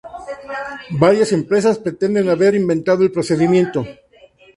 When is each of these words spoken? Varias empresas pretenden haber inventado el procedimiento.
Varias 1.03 1.31
empresas 1.31 1.77
pretenden 1.77 2.27
haber 2.29 2.55
inventado 2.55 3.03
el 3.03 3.11
procedimiento. 3.11 3.85